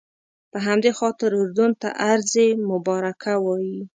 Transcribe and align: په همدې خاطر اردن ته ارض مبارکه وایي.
په 0.51 0.57
همدې 0.67 0.91
خاطر 0.99 1.29
اردن 1.43 1.71
ته 1.81 1.87
ارض 2.11 2.33
مبارکه 2.71 3.33
وایي. 3.45 3.79